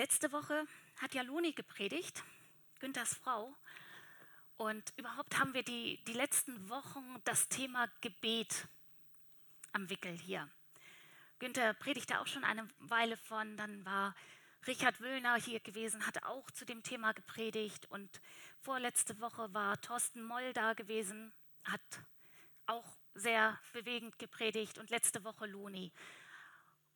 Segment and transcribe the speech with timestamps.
[0.00, 0.66] Letzte Woche
[0.96, 2.24] hat ja Luni gepredigt,
[2.78, 3.54] Günthers Frau.
[4.56, 8.66] Und überhaupt haben wir die, die letzten Wochen das Thema Gebet
[9.74, 10.48] am Wickel hier.
[11.38, 14.14] Günther predigte auch schon eine Weile von, dann war
[14.66, 18.22] Richard Wöllner hier gewesen, hatte auch zu dem Thema gepredigt und
[18.58, 21.30] vorletzte Woche war Thorsten Moll da gewesen,
[21.64, 21.82] hat
[22.64, 25.92] auch sehr bewegend gepredigt und letzte Woche Loni.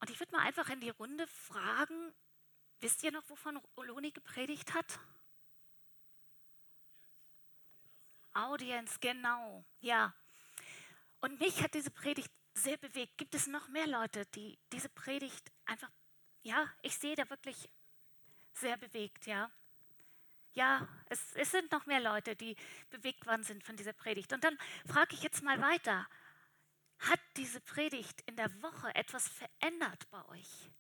[0.00, 2.14] Und ich würde mal einfach in die Runde fragen,
[2.84, 5.00] wisst ihr noch, wovon Loni gepredigt hat?
[8.34, 10.14] Audience, genau, ja.
[11.22, 13.16] Und mich hat diese Predigt sehr bewegt.
[13.16, 15.90] Gibt es noch mehr Leute, die diese Predigt einfach,
[16.42, 17.70] ja, ich sehe da wirklich
[18.52, 19.50] sehr bewegt, ja.
[20.52, 22.54] Ja, es, es sind noch mehr Leute, die
[22.90, 24.34] bewegt worden sind von dieser Predigt.
[24.34, 26.06] Und dann frage ich jetzt mal weiter.
[26.98, 30.70] Hat diese Predigt in der Woche etwas verändert bei euch?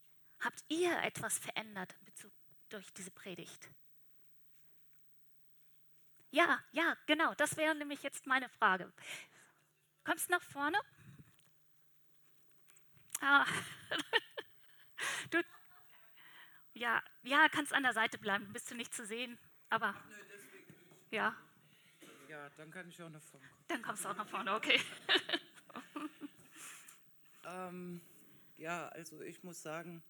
[0.40, 2.32] Habt ihr etwas verändert in Bezug
[2.68, 3.70] durch diese Predigt?
[6.30, 8.92] Ja, ja, genau, das wäre nämlich jetzt meine Frage.
[10.04, 10.78] Kommst du nach vorne?
[13.20, 13.46] Ah.
[15.30, 15.42] Du,
[16.72, 19.38] ja, ja, kannst an der Seite bleiben, bist du nicht zu sehen,
[19.68, 19.94] aber
[21.10, 21.36] ja.
[22.28, 23.46] Ja, dann kann ich auch nach vorne.
[23.68, 24.80] Dann kommst du auch nach vorne, okay.
[27.44, 28.00] ähm,
[28.56, 30.02] ja, also ich muss sagen,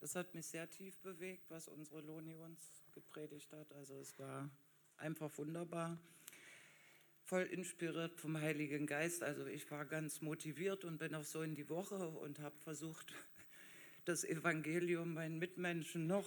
[0.00, 3.70] das hat mich sehr tief bewegt, was unsere Loni uns gepredigt hat.
[3.72, 4.50] Also es war
[4.96, 5.98] einfach wunderbar
[7.24, 9.22] voll inspiriert vom Heiligen Geist.
[9.22, 13.14] Also ich war ganz motiviert und bin auch so in die Woche und habe versucht,
[14.06, 16.26] das Evangelium meinen Mitmenschen noch,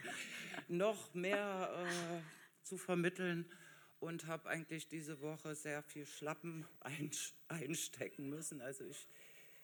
[0.68, 3.44] noch mehr äh, zu vermitteln
[4.00, 6.66] und habe eigentlich diese Woche sehr viel Schlappen
[7.48, 8.62] einstecken müssen.
[8.62, 9.06] Also ich,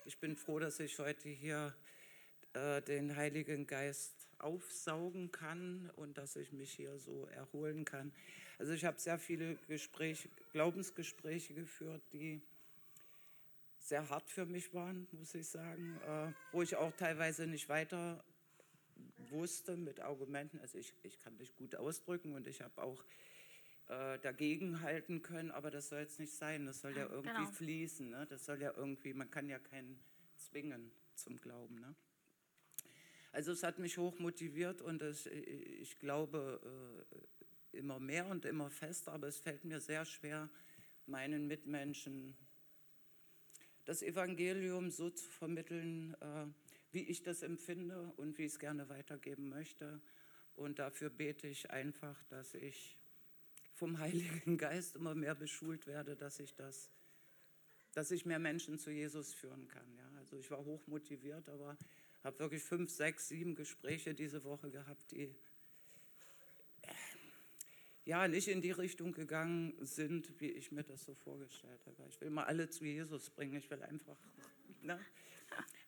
[0.05, 1.75] ich bin froh, dass ich heute hier
[2.55, 8.13] äh, den Heiligen Geist aufsaugen kann und dass ich mich hier so erholen kann.
[8.59, 12.43] Also ich habe sehr viele Gespräche, Glaubensgespräche geführt, die
[13.79, 18.23] sehr hart für mich waren, muss ich sagen, äh, wo ich auch teilweise nicht weiter
[19.31, 20.61] wusste mit Argumenten.
[20.61, 23.05] Also ich, ich kann mich gut ausdrücken und ich habe auch
[23.89, 26.67] äh, dagegen halten können, aber das soll jetzt nicht sein.
[26.67, 27.51] Das soll ja irgendwie genau.
[27.51, 28.11] fließen.
[28.11, 28.27] Ne?
[28.29, 29.99] Das soll ja irgendwie, man kann ja keinen
[30.37, 31.81] zwingen zum Glauben.
[31.81, 31.95] Ne?
[33.33, 36.61] Also es hat mich hoch motiviert und es, ich glaube,
[37.73, 40.51] äh, immer mehr und immer fester, aber es fällt mir sehr schwer,
[41.07, 42.37] meinen Mitmenschen
[43.85, 46.47] das Evangelium so zu vermitteln, äh,
[46.93, 50.01] wie ich das empfinde und wie ich es gerne weitergeben möchte.
[50.55, 52.99] Und dafür bete ich einfach, dass ich
[53.73, 56.91] vom Heiligen Geist immer mehr beschult werde, dass ich das,
[57.95, 59.97] dass ich mehr Menschen zu Jesus führen kann.
[59.97, 61.77] Ja, also ich war hoch motiviert, aber
[62.25, 65.35] habe wirklich fünf, sechs, sieben Gespräche diese Woche gehabt, die
[68.05, 72.09] ja nicht in die Richtung gegangen sind, wie ich mir das so vorgestellt habe.
[72.09, 73.55] Ich will mal alle zu Jesus bringen.
[73.57, 74.17] Ich will einfach.
[74.83, 74.99] Ne?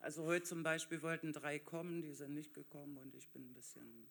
[0.01, 3.55] Also heute zum Beispiel wollten drei kommen, die sind nicht gekommen und ich bin ein
[3.55, 4.07] bisschen.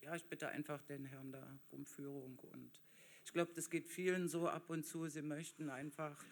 [0.00, 2.80] Ja, ich bitte einfach den Herrn da um Führung und
[3.24, 5.06] ich glaube, das geht vielen so ab und zu.
[5.08, 6.24] Sie möchten einfach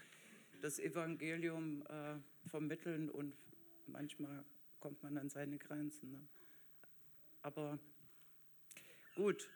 [0.62, 3.37] das Evangelium äh, vermitteln und
[3.87, 4.44] manchmal
[4.86, 6.12] kommt man an seine Grenzen.
[6.12, 6.28] Ne?
[7.42, 7.76] Aber
[9.16, 9.50] gut,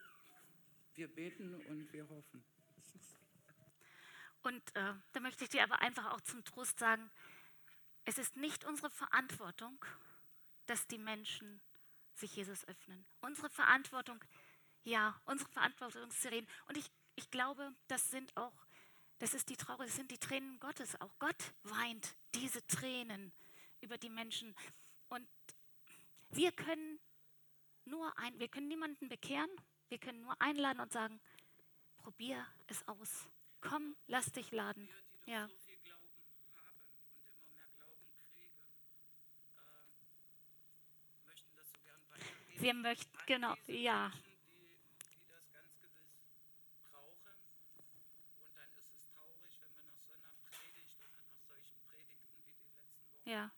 [0.97, 2.43] wir beten und wir hoffen.
[4.43, 7.09] Und äh, da möchte ich dir aber einfach auch zum Trost sagen,
[8.07, 9.85] es ist nicht unsere Verantwortung,
[10.67, 11.61] dass die Menschen
[12.15, 13.07] sich Jesus öffnen.
[13.21, 14.19] Unsere Verantwortung,
[14.83, 16.49] ja, unsere Verantwortung ist zu reden.
[16.67, 18.67] Und ich, ich glaube, das sind auch,
[19.21, 21.01] das ist die Trauer, das sind die Tränen Gottes.
[21.01, 23.33] Auch Gott weint diese Tränen
[23.81, 24.57] über die Menschen.
[25.11, 25.29] Und
[26.31, 27.01] wir können
[27.85, 29.51] nur ein, wir können niemanden bekehren,
[29.89, 31.21] wir können nur einladen und sagen,
[31.99, 33.29] probier es aus.
[33.61, 34.89] Komm, lass dich laden.
[35.27, 35.49] Ja.
[42.57, 44.13] Wir möchten, genau, ja.
[53.25, 53.51] Ja.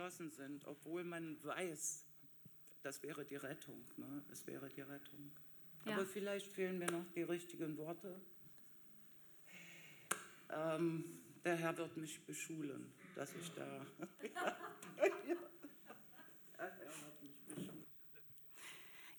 [0.00, 2.06] Verschlossen sind, obwohl man weiß,
[2.82, 3.84] das wäre die Rettung.
[3.98, 4.22] Ne?
[4.32, 5.30] Es wäre die Rettung.
[5.84, 5.92] Ja.
[5.92, 8.18] Aber vielleicht fehlen mir noch die richtigen Worte.
[10.48, 11.04] Ähm,
[11.44, 13.86] der Herr wird mich beschulen, dass ich da.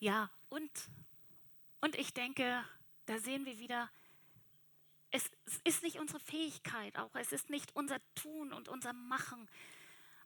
[0.00, 0.70] ja, und,
[1.80, 2.64] und ich denke,
[3.06, 3.88] da sehen wir wieder,
[5.12, 9.48] es, es ist nicht unsere Fähigkeit auch, es ist nicht unser Tun und unser Machen,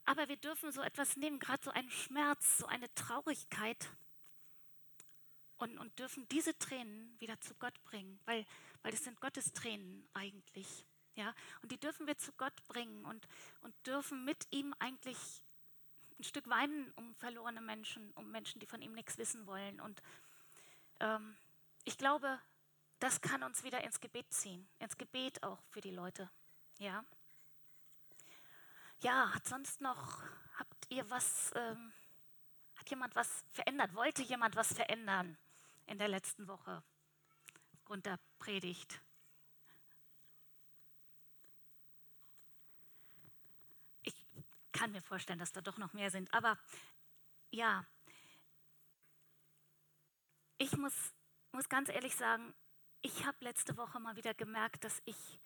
[0.07, 3.91] Aber wir dürfen so etwas nehmen, gerade so einen Schmerz, so eine Traurigkeit
[5.59, 8.47] und, und dürfen diese Tränen wieder zu Gott bringen, weil,
[8.83, 10.87] weil das sind Gottes Tränen eigentlich.
[11.17, 11.35] Ja?
[11.63, 13.27] Und die dürfen wir zu Gott bringen und,
[13.63, 15.19] und dürfen mit ihm eigentlich
[16.19, 19.81] ein Stück weinen um verlorene Menschen, um Menschen, die von ihm nichts wissen wollen.
[19.81, 20.01] Und
[21.01, 21.37] ähm,
[21.85, 22.39] ich glaube,
[23.01, 26.31] das kann uns wieder ins Gebet ziehen, ins Gebet auch für die Leute.
[26.79, 27.05] Ja.
[29.01, 30.23] Ja, hat sonst noch,
[30.59, 31.93] habt ihr was, ähm,
[32.77, 33.95] hat jemand was verändert?
[33.95, 35.37] Wollte jemand was verändern
[35.87, 36.83] in der letzten Woche
[37.73, 39.01] aufgrund der Predigt?
[44.77, 46.33] kann mir vorstellen, dass da doch noch mehr sind.
[46.35, 46.59] Aber
[47.51, 47.85] ja,
[50.59, 50.95] ich muss,
[51.53, 52.55] muss ganz ehrlich sagen,
[53.03, 55.41] ich habe letzte Woche mal wieder gemerkt, dass ich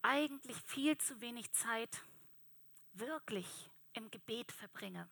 [0.00, 2.02] eigentlich viel zu wenig Zeit
[2.92, 5.08] wirklich im Gebet verbringe.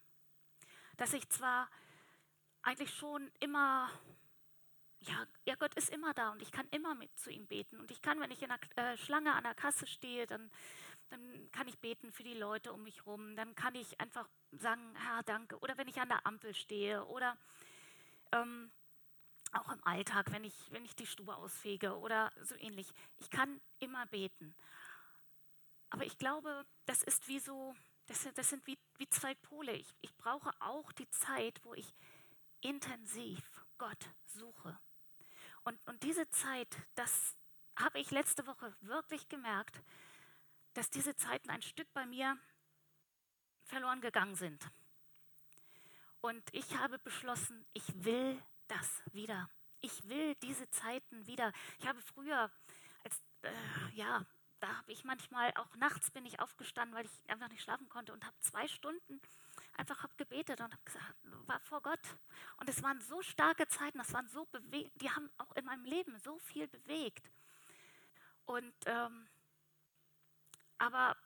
[0.97, 1.69] Dass ich zwar
[2.63, 3.91] eigentlich schon immer,
[5.01, 7.79] ja, ja, Gott ist immer da und ich kann immer mit zu ihm beten.
[7.79, 10.51] Und ich kann, wenn ich in der äh, Schlange an der Kasse stehe, dann
[11.11, 14.95] dann kann ich beten für die Leute um mich herum, dann kann ich einfach sagen,
[14.95, 15.59] Herr, danke.
[15.59, 17.37] Oder wenn ich an der Ampel stehe oder
[18.33, 18.71] ähm,
[19.53, 22.89] auch im Alltag, wenn ich, wenn ich die Stube ausfege oder so ähnlich.
[23.19, 24.55] Ich kann immer beten.
[25.91, 27.75] Aber ich glaube, das ist wie so,
[28.07, 29.73] das sind, das sind wie, wie zwei Pole.
[29.73, 31.95] Ich, ich brauche auch die Zeit, wo ich
[32.61, 33.41] intensiv
[33.79, 34.79] Gott suche.
[35.65, 37.37] Und, und diese Zeit, das
[37.77, 39.83] habe ich letzte Woche wirklich gemerkt,
[40.75, 42.39] dass diese Zeiten ein Stück bei mir
[43.65, 44.71] verloren gegangen sind.
[46.21, 49.49] Und ich habe beschlossen, ich will das wieder.
[49.81, 51.53] Ich will diese Zeiten wieder.
[51.79, 52.51] Ich habe früher,
[53.03, 53.53] als, äh,
[53.95, 54.27] ja,
[54.61, 58.13] da habe ich manchmal auch nachts bin ich aufgestanden, weil ich einfach nicht schlafen konnte
[58.13, 59.21] und habe zwei Stunden
[59.77, 61.15] einfach hab gebetet und habe gesagt,
[61.47, 62.01] war vor Gott.
[62.59, 64.47] Und es waren so starke Zeiten, das waren so
[65.01, 67.31] die haben auch in meinem Leben so viel bewegt.
[68.45, 69.27] Und ähm,
[70.79, 71.17] aber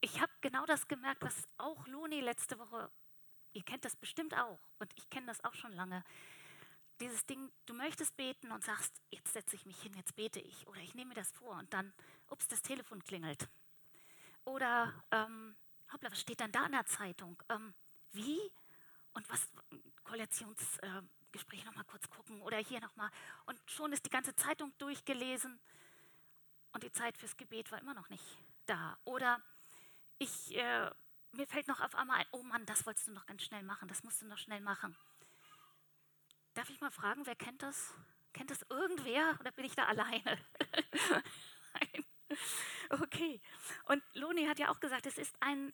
[0.00, 2.90] ich habe genau das gemerkt, was auch Loni letzte Woche,
[3.52, 6.04] ihr kennt das bestimmt auch und ich kenne das auch schon lange.
[7.00, 10.66] Dieses Ding, du möchtest beten und sagst, jetzt setze ich mich hin, jetzt bete ich
[10.68, 11.92] oder ich nehme mir das vor und dann,
[12.28, 13.48] ups, das Telefon klingelt.
[14.44, 15.56] Oder, ähm,
[15.92, 17.42] hoppla, was steht dann da in der Zeitung?
[17.48, 17.74] Ähm,
[18.12, 18.38] wie?
[19.12, 19.48] Und was,
[20.04, 23.10] Koalitionsgespräch äh, nochmal kurz gucken oder hier nochmal.
[23.46, 25.58] Und schon ist die ganze Zeitung durchgelesen
[26.72, 28.24] und die Zeit fürs Gebet war immer noch nicht
[28.66, 28.98] da.
[29.04, 29.40] Oder
[30.18, 30.90] ich, äh,
[31.32, 33.88] mir fällt noch auf einmal ein, oh Mann, das wolltest du noch ganz schnell machen,
[33.88, 34.96] das musst du noch schnell machen.
[36.54, 37.94] Darf ich mal fragen, wer kennt das?
[38.32, 40.22] Kennt das irgendwer oder bin ich da alleine?
[41.74, 42.04] Nein.
[42.90, 43.40] Okay.
[43.84, 45.72] Und Loni hat ja auch gesagt, es ist ein,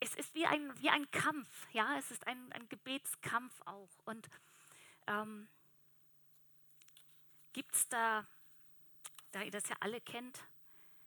[0.00, 3.90] es ist wie ein, wie ein Kampf, ja, es ist ein, ein Gebetskampf auch.
[4.04, 4.28] Und
[5.06, 5.48] ähm,
[7.52, 8.26] gibt es da
[9.36, 10.40] da ihr das ja alle kennt,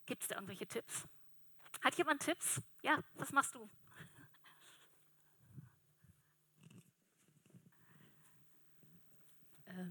[0.06, 1.07] gibt es da irgendwelche Tipps?
[1.81, 2.62] Hat jemand Tipps?
[2.83, 3.68] Ja, was machst du?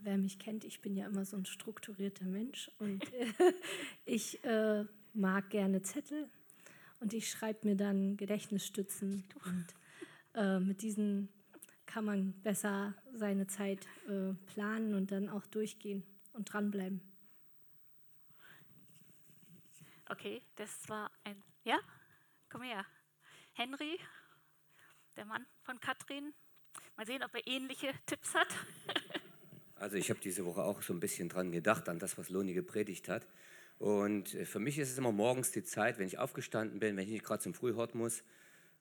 [0.02, 3.04] Wer mich kennt, ich bin ja immer so ein strukturierter Mensch und
[4.04, 4.84] ich äh,
[5.14, 6.28] mag gerne Zettel
[7.00, 9.66] und ich schreibe mir dann Gedächtnisstützen und
[10.34, 11.28] äh, mit diesen
[11.86, 17.00] kann man besser seine Zeit äh, planen und dann auch durchgehen und dranbleiben.
[20.10, 21.42] Okay, das war ein.
[21.64, 21.78] Ja?
[22.48, 22.84] Komm her.
[23.52, 23.98] Henry,
[25.16, 26.32] der Mann von Katrin.
[26.96, 28.48] Mal sehen, ob er ähnliche Tipps hat.
[29.78, 32.52] Also ich habe diese Woche auch so ein bisschen dran gedacht, an das, was Loni
[32.52, 33.26] gepredigt hat.
[33.78, 37.04] Und äh, für mich ist es immer morgens die Zeit, wenn ich aufgestanden bin, wenn
[37.04, 38.24] ich nicht gerade zum Frühhort muss.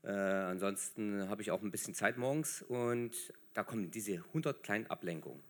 [0.04, 3.12] Äh, ansonsten habe ich auch ein bisschen Zeit morgens und
[3.54, 5.44] da kommen diese 100 kleinen Ablenkungen.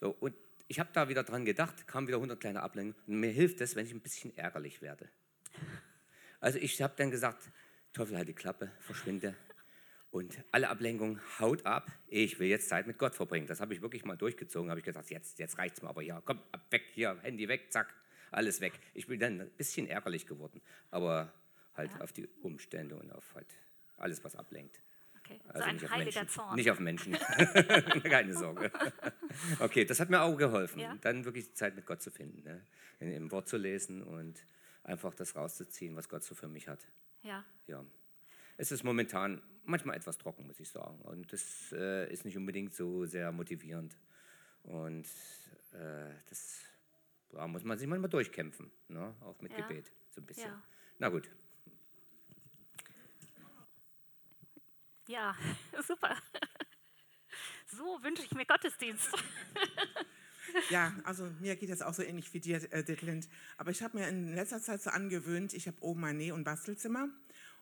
[0.00, 0.34] So, und
[0.66, 3.00] ich habe da wieder dran gedacht, kam wieder 100 kleine Ablenkungen.
[3.06, 5.08] Und mir hilft es, wenn ich ein bisschen ärgerlich werde.
[6.40, 7.50] Also ich habe dann gesagt,
[7.92, 9.34] Teufel, halt die Klappe, verschwinde.
[10.18, 11.92] Und alle Ablenkungen, haut ab.
[12.08, 13.46] Ich will jetzt Zeit mit Gott verbringen.
[13.46, 14.68] Das habe ich wirklich mal durchgezogen.
[14.68, 16.02] habe ich gesagt, jetzt, jetzt reicht es mir aber.
[16.02, 17.94] Ja, komm, ab, weg, hier, Handy weg, zack,
[18.32, 18.72] alles weg.
[18.94, 20.60] Ich bin dann ein bisschen ärgerlich geworden.
[20.90, 21.32] Aber
[21.76, 22.00] halt ja.
[22.00, 23.46] auf die Umstände und auf halt
[23.96, 24.80] alles, was ablenkt.
[25.18, 25.38] Okay.
[25.50, 26.28] Also so ein heiliger Menschen.
[26.28, 26.56] Zorn.
[26.56, 27.12] Nicht auf Menschen.
[28.02, 28.72] Keine Sorge.
[29.60, 30.96] Okay, das hat mir auch geholfen, ja?
[31.02, 32.62] dann wirklich Zeit mit Gott zu finden, ne?
[32.98, 34.42] im Wort zu lesen und
[34.82, 36.80] einfach das rauszuziehen, was Gott so für mich hat.
[37.22, 37.44] Ja.
[37.66, 37.84] Ja.
[38.56, 41.00] Es ist momentan manchmal etwas trocken, muss ich sagen.
[41.02, 43.96] Und das äh, ist nicht unbedingt so sehr motivierend.
[44.62, 45.06] Und
[45.72, 46.68] äh, das
[47.30, 49.14] da muss man sich manchmal durchkämpfen, ne?
[49.20, 49.66] auch mit ja.
[49.66, 50.48] Gebet, so ein bisschen.
[50.48, 50.62] Ja.
[50.98, 51.28] Na gut.
[55.06, 55.36] Ja,
[55.86, 56.16] super.
[57.70, 59.10] So wünsche ich mir Gottesdienst.
[60.70, 63.28] Ja, also mir geht es auch so ähnlich wie dir, äh, Ditlind.
[63.58, 66.44] Aber ich habe mir in letzter Zeit so angewöhnt, ich habe oben mein Näh- und
[66.44, 67.10] Bastelzimmer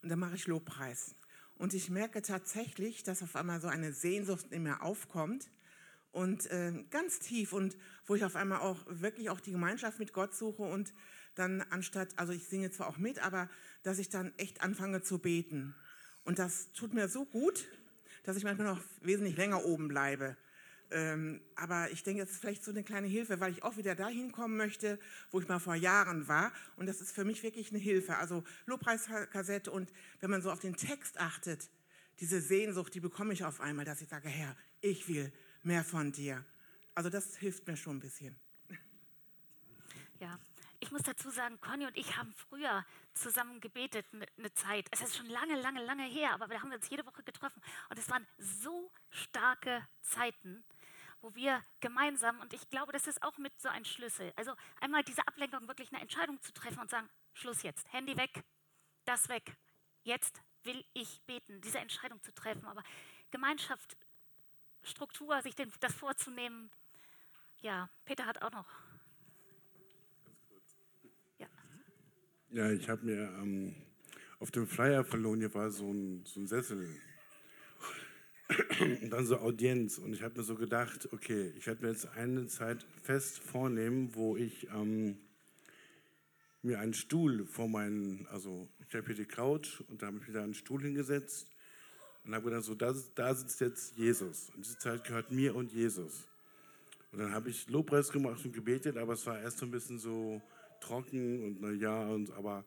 [0.03, 1.17] und da mache ich Lobpreis.
[1.59, 5.51] Und ich merke tatsächlich, dass auf einmal so eine Sehnsucht in mir aufkommt
[6.13, 10.13] und äh, ganz tief und wo ich auf einmal auch wirklich auch die Gemeinschaft mit
[10.13, 10.93] Gott suche und
[11.35, 13.51] dann anstatt, also ich singe zwar auch mit, aber
[13.83, 15.75] dass ich dann echt anfange zu beten.
[16.25, 17.67] Und das tut mir so gut,
[18.25, 20.37] dass ich manchmal noch wesentlich länger oben bleibe.
[20.91, 23.95] Ähm, aber ich denke, das ist vielleicht so eine kleine Hilfe, weil ich auch wieder
[23.95, 24.99] dahin kommen möchte,
[25.31, 26.53] wo ich mal vor Jahren war.
[26.77, 28.17] Und das ist für mich wirklich eine Hilfe.
[28.17, 31.69] Also Lobpreiskassette und wenn man so auf den Text achtet,
[32.21, 36.13] diese Sehnsucht, die bekomme ich auf einmal, dass ich sage, Herr, ich will mehr von
[36.13, 36.45] dir.
[36.95, 38.37] Also das hilft mir schon ein bisschen.
[40.21, 40.39] Ja,
[40.81, 44.87] ich muss dazu sagen, Conny und ich haben früher zusammen gebetet eine ne Zeit.
[44.91, 47.99] Es ist schon lange, lange, lange her, aber wir haben uns jede Woche getroffen und
[47.99, 50.65] es waren so starke Zeiten,
[51.27, 55.03] wo wir gemeinsam, und ich glaube, das ist auch mit so ein Schlüssel, also einmal
[55.03, 58.45] diese Ablenkung, wirklich eine Entscheidung zu treffen und sagen, Schluss jetzt, Handy weg,
[59.07, 59.57] das weg,
[60.05, 62.85] jetzt will ich beten, diese Entscheidung zu treffen, aber
[63.33, 63.97] Gemeinschaft,
[64.85, 66.71] Struktur, sich das vorzunehmen,
[67.61, 68.69] ja, Peter hat auch noch.
[72.51, 73.75] Ja, ich habe mir ähm,
[74.39, 76.89] auf dem Flyer verloren, hier war so ein, so ein Sessel.
[78.81, 79.99] Und dann so Audienz.
[79.99, 84.11] Und ich habe mir so gedacht, okay, ich werde mir jetzt eine Zeit fest vornehmen,
[84.15, 85.19] wo ich ähm,
[86.63, 90.33] mir einen Stuhl vor meinen, also ich habe hier die Couch und da habe ich
[90.33, 91.49] da einen Stuhl hingesetzt
[92.25, 94.51] und habe gedacht, so da, da sitzt jetzt Jesus.
[94.55, 96.27] Und diese Zeit gehört mir und Jesus.
[97.13, 99.99] Und dann habe ich Lobpreis gemacht und gebetet, aber es war erst so ein bisschen
[99.99, 100.41] so,
[100.81, 102.65] trocken und na ja, und, aber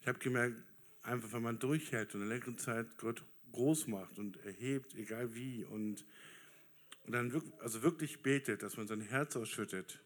[0.00, 0.62] ich habe gemerkt,
[1.02, 3.22] einfach wenn man durchhält und eine längere Zeit Gott
[3.52, 6.04] groß macht und erhebt, egal wie, und,
[7.06, 10.00] und dann wirklich, also wirklich betet, dass man sein Herz ausschüttet.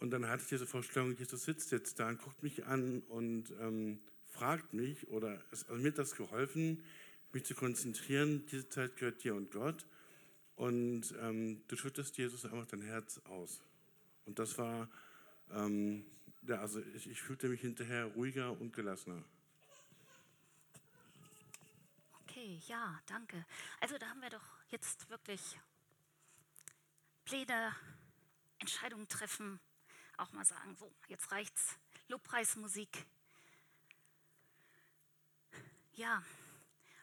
[0.00, 3.52] Und dann hatte ich diese Vorstellung, Jesus sitzt jetzt da und guckt mich an und
[3.60, 6.84] ähm, fragt mich, oder es, also mir hat das geholfen,
[7.32, 9.86] mich zu konzentrieren, diese Zeit gehört dir und Gott.
[10.56, 13.62] Und ähm, du schüttest Jesus einfach dein Herz aus.
[14.24, 14.88] Und das war
[15.50, 16.04] ähm,
[16.46, 19.22] ja, also ich, ich fühlte mich hinterher ruhiger und gelassener.
[22.38, 23.44] Okay, ja, danke.
[23.80, 25.58] Also da haben wir doch jetzt wirklich
[27.24, 27.74] Pläne,
[28.60, 29.58] Entscheidungen treffen,
[30.18, 31.76] auch mal sagen, so, jetzt reicht's.
[32.06, 33.06] Lobpreismusik.
[35.94, 36.22] Ja,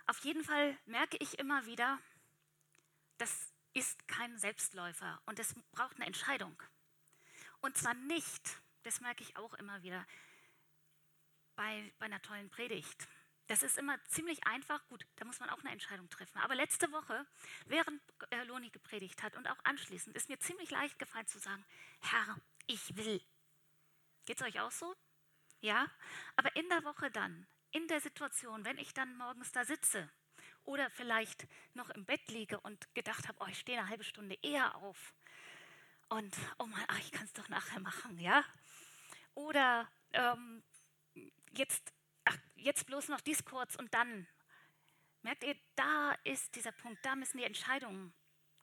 [0.07, 1.99] auf jeden Fall merke ich immer wieder,
[3.17, 6.55] das ist kein Selbstläufer und es braucht eine Entscheidung.
[7.59, 10.07] Und zwar nicht, das merke ich auch immer wieder
[11.57, 13.05] bei, bei einer tollen Predigt.
[13.47, 14.85] Das ist immer ziemlich einfach.
[14.87, 16.39] Gut, da muss man auch eine Entscheidung treffen.
[16.39, 17.25] Aber letzte Woche,
[17.65, 18.01] während
[18.47, 21.63] Loni gepredigt hat und auch anschließend, ist mir ziemlich leicht gefallen zu sagen,
[22.01, 22.37] Herr,
[22.67, 23.21] ich will.
[24.25, 24.95] Geht es euch auch so?
[25.61, 25.89] Ja?
[26.35, 30.09] Aber in der Woche dann, in der Situation, wenn ich dann morgens da sitze
[30.63, 34.37] oder vielleicht noch im Bett liege und gedacht habe, oh, ich stehe eine halbe Stunde
[34.41, 35.13] eher auf
[36.09, 38.43] und oh Mann, ach, ich kann es doch nachher machen, ja?
[39.33, 40.63] Oder ähm,
[41.51, 41.93] jetzt,
[42.65, 44.27] jetzt bloß noch dies kurz und dann.
[45.21, 48.13] Merkt ihr, da ist dieser Punkt, da müssen die Entscheidungen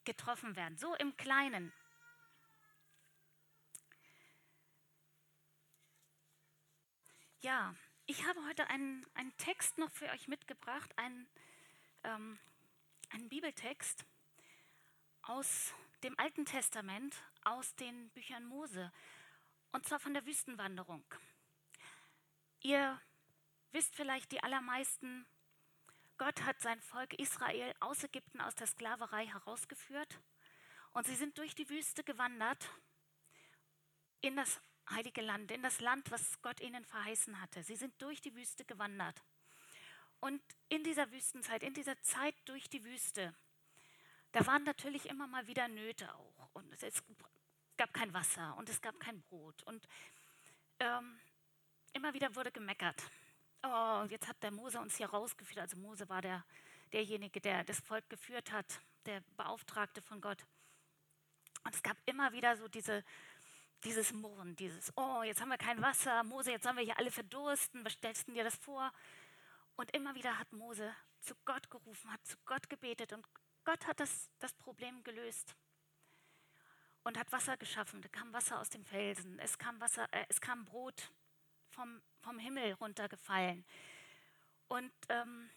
[0.04, 1.72] getroffen werden, so im Kleinen.
[7.40, 7.74] Ja,
[8.06, 11.28] ich habe heute einen, einen Text noch für euch mitgebracht, einen,
[12.04, 12.38] ähm,
[13.10, 14.04] einen Bibeltext
[15.22, 18.92] aus dem Alten Testament, aus den Büchern Mose
[19.72, 21.04] und zwar von der Wüstenwanderung.
[22.60, 23.00] Ihr
[23.72, 25.26] wisst vielleicht die allermeisten,
[26.18, 30.20] Gott hat sein Volk Israel aus Ägypten, aus der Sklaverei herausgeführt
[30.92, 32.68] und sie sind durch die Wüste gewandert
[34.20, 34.60] in das
[34.90, 37.62] heilige Land, in das Land, was Gott ihnen verheißen hatte.
[37.62, 39.22] Sie sind durch die Wüste gewandert.
[40.20, 43.34] Und in dieser Wüstenzeit, in dieser Zeit durch die Wüste,
[44.32, 46.50] da waren natürlich immer mal wieder Nöte auch.
[46.54, 47.02] Und es
[47.76, 49.62] gab kein Wasser und es gab kein Brot.
[49.64, 49.88] Und
[50.78, 51.18] ähm,
[51.92, 53.02] immer wieder wurde gemeckert.
[53.64, 55.60] Oh, jetzt hat der Mose uns hier rausgeführt.
[55.60, 56.44] Also Mose war der,
[56.92, 58.66] derjenige, der das Volk geführt hat,
[59.06, 60.44] der Beauftragte von Gott.
[61.64, 63.04] Und es gab immer wieder so diese,
[63.84, 67.10] dieses Murren, dieses, oh, jetzt haben wir kein Wasser, Mose, jetzt sollen wir hier alle
[67.10, 68.92] verdursten, was stellst du dir das vor?
[69.76, 73.26] Und immer wieder hat Mose zu Gott gerufen, hat zu Gott gebetet und
[73.64, 75.54] Gott hat das, das Problem gelöst
[77.04, 78.02] und hat Wasser geschaffen.
[78.02, 79.38] Da kam Wasser aus dem Felsen.
[79.38, 81.12] Es kam, Wasser, äh, es kam Brot
[81.72, 83.64] vom, vom Himmel runtergefallen.
[84.68, 85.50] Und ähm,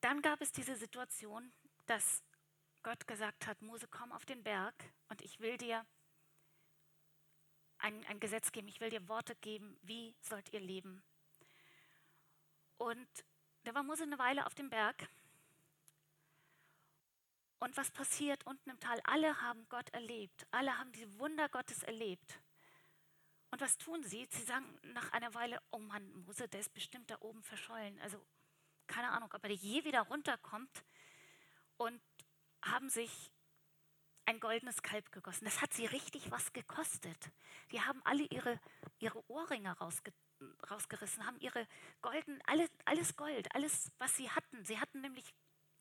[0.00, 1.52] dann gab es diese Situation,
[1.86, 2.22] dass
[2.82, 4.74] Gott gesagt hat, Mose, komm auf den Berg
[5.08, 5.84] und ich will dir
[7.78, 11.02] ein, ein Gesetz geben, ich will dir Worte geben, wie sollt ihr leben.
[12.78, 13.08] Und
[13.64, 15.08] da war Mose eine Weile auf dem Berg.
[17.58, 19.00] Und was passiert unten im Tal?
[19.04, 20.46] Alle haben Gott erlebt.
[20.50, 22.38] Alle haben die Wunder Gottes erlebt.
[23.50, 24.26] Und was tun sie?
[24.30, 27.98] Sie sagen nach einer Weile, oh Mann, Mose, der ist bestimmt da oben verschollen.
[28.00, 28.20] Also
[28.86, 30.84] keine Ahnung, ob er je wieder runterkommt.
[31.76, 32.00] Und
[32.62, 33.30] haben sich
[34.26, 35.44] ein goldenes Kalb gegossen.
[35.44, 37.30] Das hat sie richtig was gekostet.
[37.70, 38.60] Die haben alle ihre,
[38.98, 40.12] ihre Ohrringe rausge,
[40.68, 41.66] rausgerissen, haben ihre
[42.02, 44.64] golden, alle, alles Gold, alles, was sie hatten.
[44.64, 45.32] Sie hatten nämlich,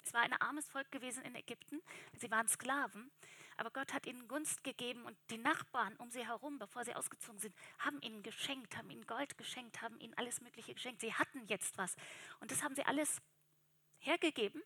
[0.04, 1.82] es war ein armes Volk gewesen in Ägypten,
[2.14, 3.12] sie waren Sklaven,
[3.58, 7.40] aber Gott hat ihnen Gunst gegeben und die Nachbarn um sie herum, bevor sie ausgezogen
[7.40, 11.02] sind, haben ihnen geschenkt, haben ihnen Gold geschenkt, haben ihnen alles Mögliche geschenkt.
[11.02, 11.96] Sie hatten jetzt was
[12.40, 13.22] und das haben sie alles
[14.00, 14.62] hergegeben,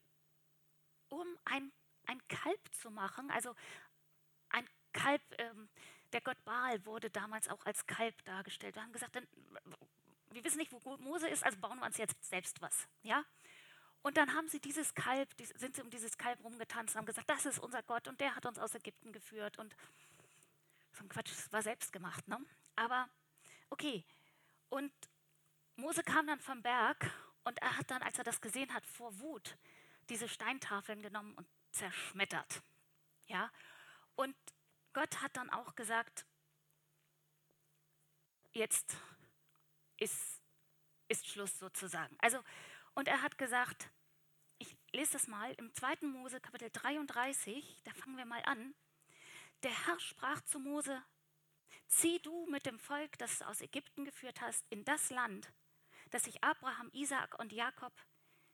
[1.10, 1.72] um ein
[2.10, 3.30] ein Kalb zu machen.
[3.32, 3.56] Also
[4.50, 5.70] ein Kalb, ähm,
[6.12, 8.76] der Gott Baal wurde damals auch als Kalb dargestellt.
[8.76, 9.16] Wir haben gesagt,
[10.32, 12.88] wir wissen nicht, wo Mose ist, also bauen wir uns jetzt selbst was.
[13.04, 13.24] Ja?
[14.02, 17.30] Und dann haben sie dieses Kalb, sind sie um dieses Kalb rumgetanzt und haben gesagt,
[17.30, 19.58] das ist unser Gott und der hat uns aus Ägypten geführt.
[19.58, 19.76] Und
[20.94, 22.28] so ein Quatsch, das war selbst gemacht.
[22.28, 22.40] Ne?
[22.76, 23.10] Aber
[23.70, 24.06] okay.
[24.70, 24.92] Und
[25.76, 27.12] Mose kam dann vom Berg
[27.44, 29.58] und er hat dann, als er das gesehen hat, vor Wut
[30.10, 32.62] diese Steintafeln genommen und zerschmettert.
[33.28, 33.52] Ja?
[34.16, 34.36] Und
[34.94, 36.26] Gott hat dann auch gesagt,
[38.54, 38.98] jetzt
[39.98, 40.42] ist,
[41.08, 42.16] ist Schluss sozusagen.
[42.20, 42.44] Also,
[42.96, 43.90] und er hat gesagt,
[44.58, 46.08] ich lese das mal im 2.
[46.08, 48.76] Mose Kapitel 33, da fangen wir mal an.
[49.64, 51.02] Der Herr sprach zu Mose,
[51.88, 55.52] zieh du mit dem Volk, das du aus Ägypten geführt hast, in das Land,
[56.12, 57.94] das ich Abraham, Isaak und Jakob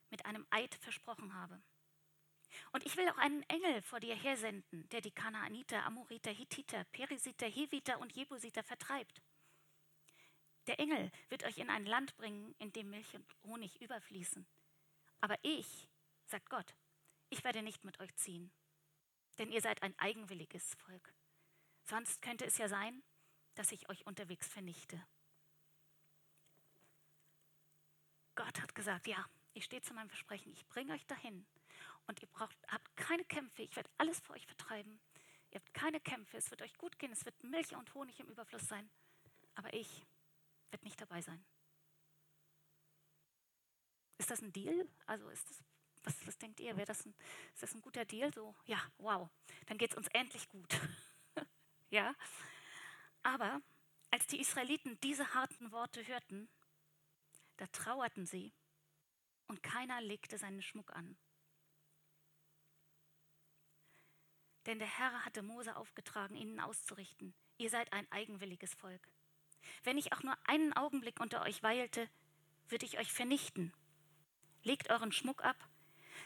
[0.10, 1.62] mit einem Eid versprochen habe.
[2.72, 7.48] Und ich will auch einen Engel vor dir hersenden, der die Kanaaniter, Amoriter, Hittiter, Perisiter,
[7.48, 9.22] Heviter und Jebusiter vertreibt.
[10.68, 14.46] Der Engel wird euch in ein Land bringen, in dem Milch und Honig überfließen.
[15.22, 15.90] Aber ich,
[16.26, 16.76] sagt Gott,
[17.30, 18.52] ich werde nicht mit euch ziehen,
[19.38, 21.14] denn ihr seid ein eigenwilliges Volk.
[21.84, 23.04] Sonst könnte es ja sein,
[23.54, 25.06] dass ich euch unterwegs vernichte.
[28.36, 29.24] Gott hat gesagt, ja,
[29.54, 31.46] ich stehe zu meinem Versprechen, ich bringe euch dahin
[32.08, 33.62] und ihr braucht, habt keine Kämpfe.
[33.62, 35.00] Ich werde alles für euch vertreiben.
[35.52, 36.38] Ihr habt keine Kämpfe.
[36.38, 37.12] Es wird euch gut gehen.
[37.12, 38.90] Es wird Milch und Honig im Überfluss sein.
[39.56, 40.06] Aber ich
[40.72, 41.44] werde nicht dabei sein.
[44.18, 44.88] Ist das ein Deal?
[45.06, 45.64] Also ist das,
[46.04, 46.76] was, was denkt ihr?
[46.76, 47.14] Wäre das ein,
[47.54, 48.34] ist das ein guter Deal?
[48.34, 49.30] So, ja, wow,
[49.68, 50.80] dann geht es uns endlich gut.
[51.90, 52.16] ja?
[53.24, 53.62] Aber
[54.12, 56.50] als die Israeliten diese harten Worte hörten,
[57.58, 58.54] da trauerten sie
[59.48, 61.18] und keiner legte seinen Schmuck an.
[64.66, 67.36] Denn der Herr hatte Mose aufgetragen, ihnen auszurichten.
[67.58, 69.08] Ihr seid ein eigenwilliges Volk.
[69.84, 72.10] Wenn ich auch nur einen Augenblick unter euch weilte,
[72.70, 73.74] würde ich euch vernichten.
[74.64, 75.58] Legt euren Schmuck ab,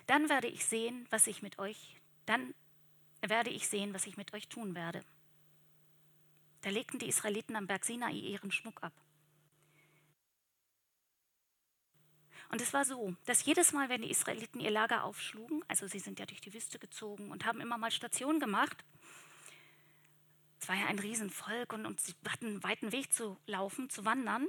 [0.07, 2.53] dann werde ich sehen, was ich mit euch, dann
[3.21, 5.03] werde ich sehen, was ich mit euch tun werde.
[6.61, 8.93] Da legten die Israeliten am Berg Sinai ihren Schmuck ab.
[12.51, 15.99] Und es war so, dass jedes Mal, wenn die Israeliten ihr Lager aufschlugen, also sie
[15.99, 18.83] sind ja durch die Wüste gezogen und haben immer mal Stationen gemacht,
[20.61, 24.05] es war ja ein Riesenvolk und, und sie hatten einen weiten Weg zu laufen, zu
[24.05, 24.45] wandern,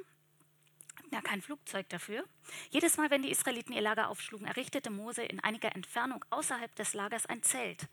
[0.96, 2.24] hatten ja kein Flugzeug dafür.
[2.70, 6.94] Jedes Mal, wenn die Israeliten ihr Lager aufschlugen, errichtete Mose in einiger Entfernung außerhalb des
[6.94, 7.88] Lagers ein Zelt,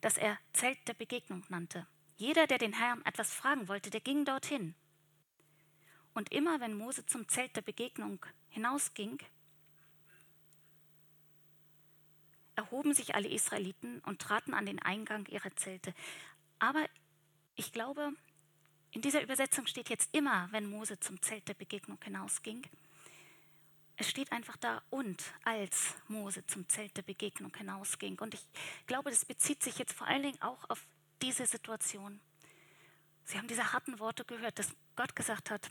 [0.00, 1.86] das er Zelt der Begegnung nannte.
[2.16, 4.74] Jeder, der den Herrn etwas fragen wollte, der ging dorthin.
[6.14, 9.18] Und immer wenn Mose zum Zelt der Begegnung hinausging,
[12.56, 15.94] erhoben sich alle Israeliten und traten an den Eingang ihrer Zelte.
[16.58, 16.84] Aber
[17.58, 18.12] ich glaube,
[18.92, 22.64] in dieser Übersetzung steht jetzt immer, wenn Mose zum Zelt der Begegnung hinausging.
[23.96, 28.16] Es steht einfach da und als Mose zum Zelt der Begegnung hinausging.
[28.20, 28.46] Und ich
[28.86, 30.86] glaube, das bezieht sich jetzt vor allen Dingen auch auf
[31.20, 32.20] diese Situation.
[33.24, 35.68] Sie haben diese harten Worte gehört, dass Gott gesagt hat,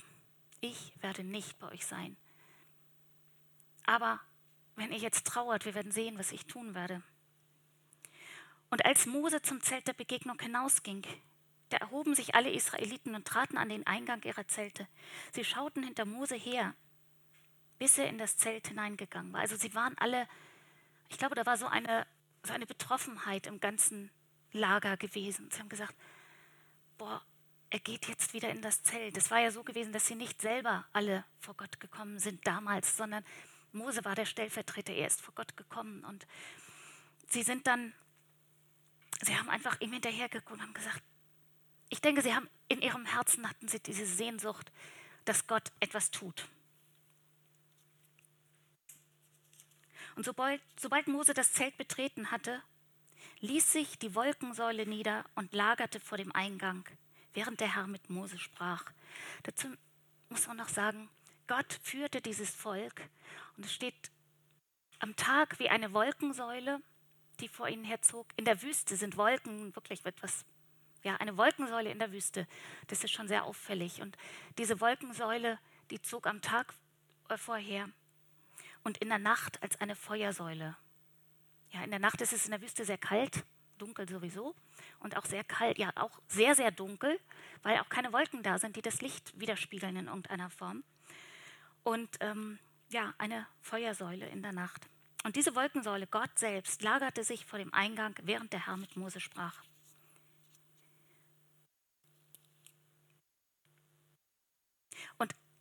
[0.59, 2.17] ich werde nicht bei euch sein.
[3.85, 4.19] Aber
[4.75, 7.01] wenn ihr jetzt trauert, wir werden sehen, was ich tun werde.
[8.69, 11.05] Und als Mose zum Zelt der Begegnung hinausging,
[11.69, 14.87] da erhoben sich alle Israeliten und traten an den Eingang ihrer Zelte.
[15.31, 16.73] Sie schauten hinter Mose her,
[17.79, 19.41] bis er in das Zelt hineingegangen war.
[19.41, 20.27] Also sie waren alle,
[21.09, 22.07] ich glaube, da war so eine,
[22.43, 24.09] so eine Betroffenheit im ganzen
[24.51, 25.49] Lager gewesen.
[25.51, 25.95] Sie haben gesagt,
[26.97, 27.21] boah,
[27.69, 29.17] er geht jetzt wieder in das Zelt.
[29.17, 32.95] Es war ja so gewesen, dass sie nicht selber alle vor Gott gekommen sind damals,
[32.95, 33.25] sondern
[33.73, 36.25] Mose war der Stellvertreter, er ist vor Gott gekommen und
[37.27, 37.93] sie sind dann,
[39.21, 41.03] sie haben einfach ihm hinterhergeguckt und haben gesagt,
[41.89, 44.71] ich denke, sie haben in ihrem Herzen hatten sie diese Sehnsucht,
[45.25, 46.47] dass Gott etwas tut.
[50.15, 52.61] Und sobald, sobald Mose das Zelt betreten hatte,
[53.39, 56.83] ließ sich die Wolkensäule nieder und lagerte vor dem Eingang,
[57.33, 58.91] während der Herr mit Mose sprach.
[59.43, 59.67] Dazu
[60.29, 61.09] muss man noch sagen,
[61.47, 63.01] Gott führte dieses Volk
[63.55, 64.11] und es steht
[64.99, 66.81] am Tag wie eine Wolkensäule,
[67.39, 68.25] die vor ihnen herzog.
[68.35, 70.45] In der Wüste sind Wolken wirklich etwas,
[71.03, 72.47] ja, eine Wolkensäule in der Wüste.
[72.87, 74.01] Das ist schon sehr auffällig.
[74.01, 74.17] Und
[74.57, 75.59] diese Wolkensäule,
[75.91, 76.73] die zog am Tag
[77.29, 77.89] äh, vorher
[78.83, 80.75] und in der Nacht als eine Feuersäule.
[81.71, 83.43] Ja, in der Nacht ist es in der Wüste sehr kalt,
[83.77, 84.55] dunkel sowieso
[84.99, 87.19] und auch sehr kalt, ja, auch sehr, sehr dunkel,
[87.63, 90.83] weil auch keine Wolken da sind, die das Licht widerspiegeln in irgendeiner Form.
[91.83, 94.87] Und ähm, ja, eine Feuersäule in der Nacht.
[95.23, 99.19] Und diese Wolkensäule, Gott selbst, lagerte sich vor dem Eingang, während der Herr mit Mose
[99.19, 99.61] sprach.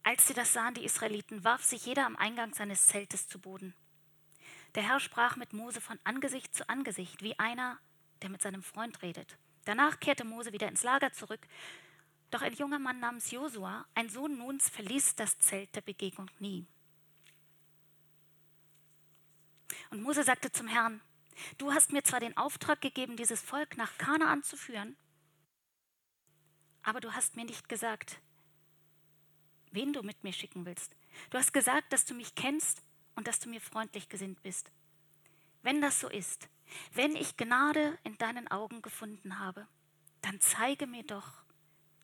[0.07, 3.75] Als sie das sahen, die Israeliten, warf sich jeder am Eingang seines Zeltes zu Boden.
[4.77, 7.81] Der Herr sprach mit Mose von Angesicht zu Angesicht, wie einer,
[8.23, 9.37] der mit seinem Freund redet.
[9.64, 11.40] Danach kehrte Mose wieder ins Lager zurück.
[12.31, 16.64] Doch ein junger Mann namens Josua, ein Sohn Nuns, verließ das Zelt der Begegnung nie.
[19.90, 21.01] Und Mose sagte zum Herrn,
[21.59, 24.97] du hast mir zwar den Auftrag gegeben, dieses Volk nach Kanaan zu führen,
[26.85, 28.21] aber du hast mir nicht gesagt,
[29.77, 30.97] wen du mit mir schicken willst.
[31.31, 32.83] Du hast gesagt, dass du mich kennst
[33.15, 34.73] und dass du mir freundlich gesinnt bist.
[35.62, 36.49] Wenn das so ist,
[36.93, 39.69] wenn ich Gnade in deinen Augen gefunden habe,
[40.23, 41.45] dann zeige mir doch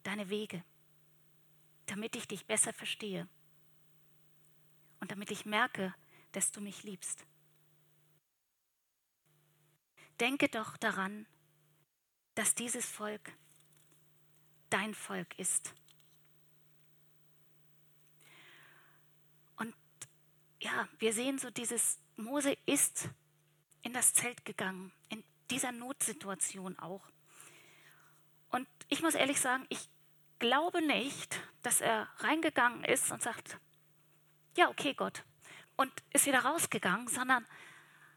[0.04, 0.62] deine Wege,
[1.86, 3.26] damit ich dich besser verstehe
[5.00, 5.94] und damit ich merke,
[6.32, 7.24] dass du mich liebst.
[10.20, 11.26] Denke doch daran,
[12.34, 13.32] dass dieses Volk
[14.70, 15.74] dein Volk ist
[20.62, 23.08] ja, wir sehen so dieses, Mose ist
[23.82, 27.02] in das Zelt gegangen, in dieser Notsituation auch.
[28.50, 29.88] Und ich muss ehrlich sagen, ich
[30.38, 33.58] glaube nicht, dass er reingegangen ist und sagt,
[34.56, 35.24] ja, okay, Gott,
[35.76, 37.46] und ist wieder rausgegangen, sondern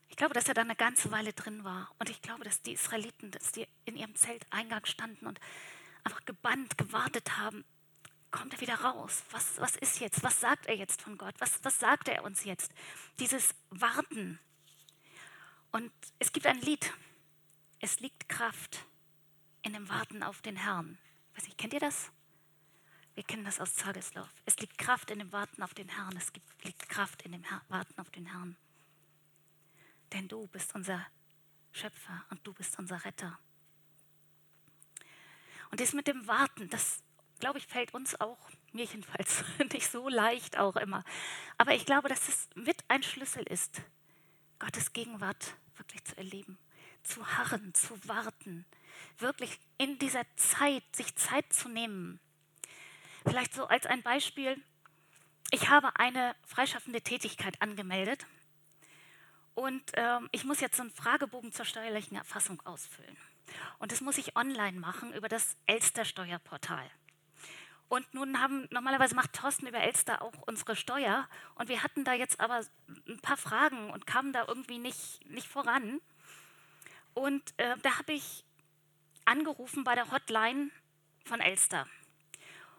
[0.09, 1.89] ich glaube, dass er da eine ganze Weile drin war.
[1.97, 5.39] Und ich glaube, dass die Israeliten, dass die in ihrem Zelteingang standen und
[6.03, 7.65] einfach gebannt gewartet haben,
[8.35, 9.23] kommt er wieder raus?
[9.31, 10.21] Was, was ist jetzt?
[10.21, 11.35] Was sagt er jetzt von Gott?
[11.39, 12.71] Was, was sagt er uns jetzt?
[13.19, 14.39] Dieses Warten.
[15.71, 16.93] Und es gibt ein Lied.
[17.79, 18.85] Es liegt Kraft
[19.61, 20.97] in dem Warten auf den Herrn.
[21.35, 22.11] Weiß nicht, kennt ihr das?
[23.13, 24.29] Wir kennen das aus Tageslauf.
[24.45, 26.15] Es liegt Kraft in dem Warten auf den Herrn.
[26.17, 28.57] Es gibt, liegt Kraft in dem Her Warten auf den Herrn.
[30.11, 31.05] Denn du bist unser
[31.71, 33.39] Schöpfer und du bist unser Retter.
[35.71, 37.01] Und das mit dem Warten, das
[37.39, 38.37] glaube ich, fällt uns auch,
[38.71, 39.43] mir jedenfalls,
[39.73, 41.03] nicht so leicht auch immer.
[41.57, 43.81] Aber ich glaube, dass es mit ein Schlüssel ist,
[44.59, 46.57] Gottes Gegenwart wirklich zu erleben,
[47.03, 48.65] zu harren, zu warten,
[49.17, 52.19] wirklich in dieser Zeit, sich Zeit zu nehmen.
[53.25, 54.61] Vielleicht so als ein Beispiel,
[55.51, 58.25] ich habe eine freischaffende Tätigkeit angemeldet
[59.53, 63.17] und ähm, ich muss jetzt so einen Fragebogen zur steuerlichen Erfassung ausfüllen.
[63.79, 66.89] Und das muss ich online machen über das Elster Steuerportal.
[67.87, 71.27] Und nun haben, normalerweise macht Thorsten über Elster auch unsere Steuer.
[71.55, 72.61] Und wir hatten da jetzt aber
[73.07, 76.01] ein paar Fragen und kamen da irgendwie nicht, nicht voran.
[77.13, 78.43] Und äh, da habe ich
[79.25, 80.71] angerufen bei der Hotline
[81.25, 81.87] von Elster.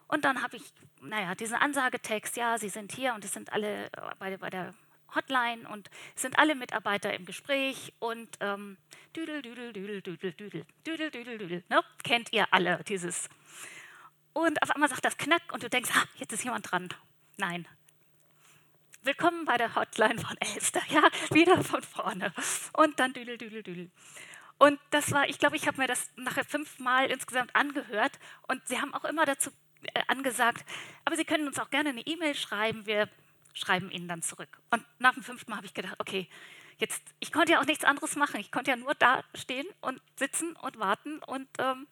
[0.09, 3.91] Und dann habe ich, naja, diesen Ansagetext, ja, Sie sind hier und es sind alle
[4.19, 4.75] bei, bei der
[5.15, 8.77] Hotline und sind alle Mitarbeiter im Gespräch und ähm,
[9.17, 11.83] düdel, düdel, düdel, düdel, düdel, düdel, düdel, düdel, ne?
[12.05, 13.29] kennt ihr alle dieses
[14.37, 16.91] und auf einmal sagt das Knack und du denkst, ah, jetzt ist jemand dran.
[17.39, 17.67] Nein.
[19.03, 20.83] Willkommen bei der Hotline von Elster.
[20.91, 22.35] Ja, wieder von vorne.
[22.75, 23.91] Und dann düdel, düdel, düdel.
[24.59, 28.79] Und das war, ich glaube, ich habe mir das nachher fünfmal insgesamt angehört und sie
[28.79, 29.51] haben auch immer dazu
[29.95, 30.67] äh, angesagt,
[31.07, 33.09] aber Sie können uns auch gerne eine E-Mail schreiben, wir
[33.55, 34.59] schreiben Ihnen dann zurück.
[34.71, 36.29] Und nach dem fünften Mal habe ich gedacht, okay,
[36.79, 38.41] jetzt, ich konnte ja auch nichts anderes machen.
[38.41, 41.87] Ich konnte ja nur da stehen und sitzen und warten und ähm,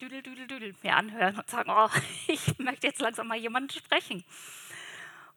[0.00, 1.90] düdel, düdel, düdel mir anhören und sagen, oh,
[2.26, 4.24] ich möchte jetzt langsam mal jemanden sprechen.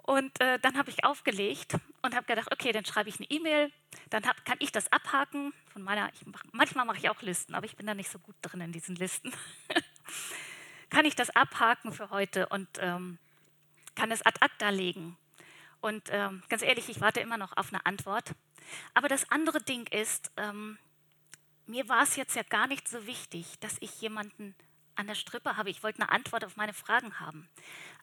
[0.04, 3.71] Und äh, dann habe ich aufgelegt und habe gedacht, okay, dann schreibe ich eine E-Mail,
[4.10, 7.65] dann hab, kann ich das abhaken von meiner, mach, manchmal mache ich auch Listen, aber
[7.65, 9.32] ich bin da nicht so gut drin in diesen Listen.
[10.89, 13.17] kann ich das abhaken für heute und ähm,
[13.95, 15.17] kann es ad acta legen.
[15.80, 18.32] Und ähm, ganz ehrlich, ich warte immer noch auf eine Antwort.
[18.93, 20.78] Aber das andere Ding ist, ähm,
[21.65, 24.56] mir war es jetzt ja gar nicht so wichtig, dass ich jemanden
[24.95, 25.69] an der Strippe habe.
[25.69, 27.49] Ich wollte eine Antwort auf meine Fragen haben.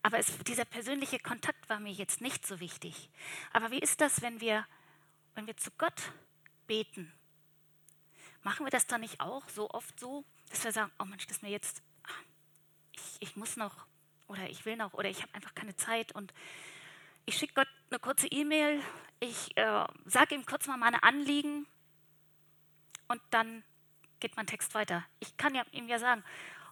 [0.02, 3.10] Aber es, dieser persönliche Kontakt war mir jetzt nicht so wichtig.
[3.52, 4.66] Aber wie ist das, wenn wir,
[5.34, 6.12] wenn wir zu Gott
[6.66, 7.12] beten?
[8.42, 11.36] Machen wir das dann nicht auch so oft so, dass wir sagen, oh Mensch, das
[11.36, 11.82] ist mir jetzt,
[12.96, 13.86] ich, ich muss noch
[14.26, 16.32] oder ich will noch oder ich habe einfach keine Zeit und
[17.26, 18.80] ich schicke Gott eine kurze E-Mail,
[19.18, 21.66] ich äh, sage ihm kurz mal meine Anliegen
[23.10, 23.64] und dann
[24.20, 25.04] geht mein Text weiter.
[25.18, 26.22] Ich kann ja, ihm ja sagen,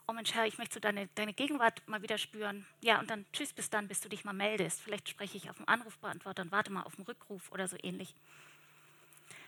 [0.07, 2.65] oh Mensch, Herr, ich möchte so deine, deine Gegenwart mal wieder spüren.
[2.81, 4.81] Ja, und dann tschüss bis dann, bis du dich mal meldest.
[4.81, 8.15] Vielleicht spreche ich auf dem Anrufbeantworter und warte mal auf den Rückruf oder so ähnlich.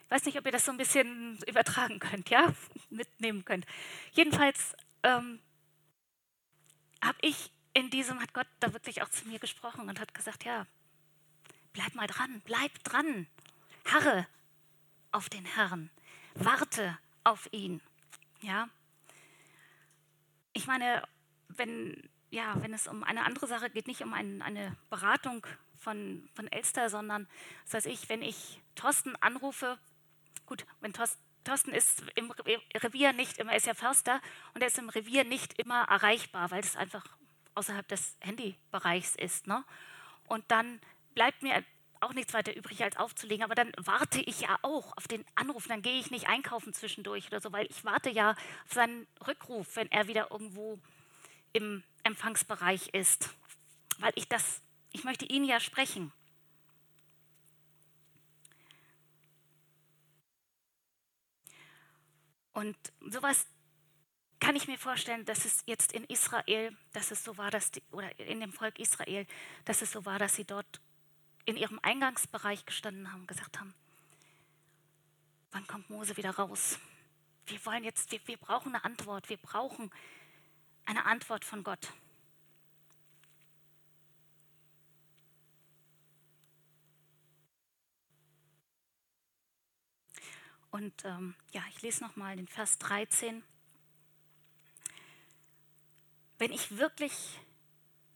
[0.05, 2.53] Ich weiß nicht, ob ihr das so ein bisschen übertragen könnt, ja,
[2.91, 3.67] mitnehmen könnt.
[4.11, 4.75] Jedenfalls
[5.05, 5.39] ähm,
[7.01, 10.45] habe ich in diesem, hat Gott da wirklich auch zu mir gesprochen und hat gesagt,
[10.45, 10.67] ja,
[11.73, 13.29] bleib mal dran, bleib dran,
[13.85, 14.27] harre
[15.13, 15.91] auf den Herrn,
[16.35, 17.81] warte auf ihn,
[18.41, 18.69] ja
[20.53, 21.03] ich meine,
[21.49, 25.47] wenn, ja, wenn es um eine andere Sache geht, nicht um ein, eine Beratung
[25.79, 27.29] von, von Elster, sondern,
[27.65, 29.79] das heißt ich, wenn ich Thorsten anrufe,
[30.47, 34.21] gut, wenn Thorsten, ist im Revier nicht immer, er ist ja Förster
[34.55, 37.05] und er ist im Revier nicht immer erreichbar, weil es einfach
[37.55, 39.47] außerhalb des Handybereichs ist.
[39.47, 39.65] Ne?
[40.29, 40.81] Und dann
[41.15, 41.65] bleibt mir
[42.01, 43.45] auch nichts weiter übrig, als aufzulegen.
[43.45, 45.67] Aber dann warte ich ja auch auf den Anruf.
[45.67, 49.77] Dann gehe ich nicht einkaufen zwischendurch oder so, weil ich warte ja auf seinen Rückruf,
[49.77, 50.79] wenn er wieder irgendwo
[51.53, 53.31] im Empfangsbereich ist.
[53.99, 56.13] Weil ich das, ich möchte ihn ja sprechen.
[62.53, 62.77] Und
[63.09, 63.47] sowas
[64.41, 67.83] kann ich mir vorstellen, dass es jetzt in Israel, dass es so war, dass die,
[67.91, 69.27] oder in dem Volk Israel,
[69.65, 70.81] dass es so war, dass sie dort
[71.51, 73.75] in ihrem Eingangsbereich gestanden haben und gesagt haben,
[75.51, 76.79] wann kommt Mose wieder raus?
[77.47, 79.91] Wir wollen jetzt, wir, wir brauchen eine Antwort, wir brauchen
[80.85, 81.93] eine Antwort von Gott.
[90.71, 93.43] Und ähm, ja, ich lese nochmal den Vers 13.
[96.39, 97.41] Wenn ich wirklich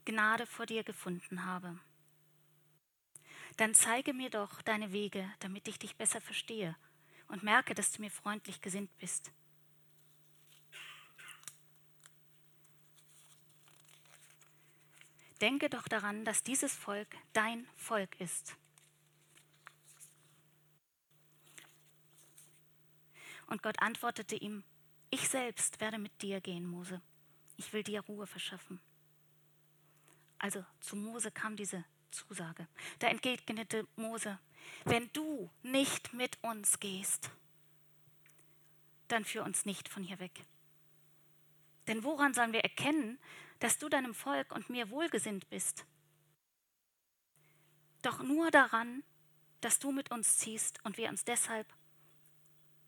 [0.04, 1.80] Gnade vor dir gefunden habe,
[3.56, 6.76] dann zeige mir doch deine Wege, damit ich dich besser verstehe
[7.28, 9.30] und merke, dass du mir freundlich gesinnt bist.
[15.40, 18.56] Denke doch daran, dass dieses Volk dein Volk ist.
[23.46, 24.64] Und Gott antwortete ihm,
[25.10, 27.00] ich selbst werde mit dir gehen, Mose.
[27.56, 28.80] Ich will dir Ruhe verschaffen.
[30.38, 32.66] Also zu Mose kam diese Zusage.
[32.98, 34.38] Da entgegnete Mose,
[34.84, 37.30] wenn du nicht mit uns gehst,
[39.08, 40.46] dann führ uns nicht von hier weg.
[41.86, 43.18] Denn woran sollen wir erkennen,
[43.58, 45.84] dass du deinem Volk und mir wohlgesinnt bist?
[48.02, 49.02] Doch nur daran,
[49.60, 51.66] dass du mit uns ziehst und wir uns deshalb